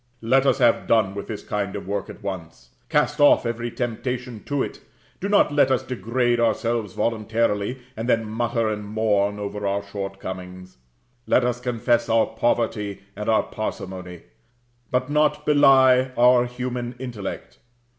Let 0.23 0.47
us 0.47 0.57
have 0.57 0.87
done 0.87 1.13
with 1.13 1.27
this 1.27 1.43
kind 1.43 1.75
of 1.75 1.87
work 1.87 2.09
at 2.09 2.23
once: 2.23 2.71
cast 2.89 3.19
off 3.19 3.45
every 3.45 3.69
temptation 3.69 4.43
to 4.45 4.63
it: 4.63 4.81
do 5.19 5.29
not 5.29 5.53
let 5.53 5.69
us 5.69 5.83
degrade 5.83 6.39
ourselves 6.39 6.93
voluntarily, 6.93 7.77
and 7.95 8.09
then 8.09 8.25
mutter 8.25 8.67
and 8.67 8.83
mourn 8.83 9.37
over 9.37 9.67
our 9.67 9.83
short 9.83 10.19
comings; 10.19 10.79
let 11.27 11.45
us 11.45 11.59
confess 11.61 12.09
our 12.09 12.25
poverty 12.25 13.01
or 13.15 13.29
our 13.29 13.43
parsimony, 13.43 14.23
but 14.89 15.11
not 15.11 15.45
belie 15.45 16.09
our 16.17 16.45
human 16.47 16.95
intellect. 16.97 17.59